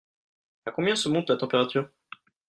[0.65, 1.87] À combien se monte la température?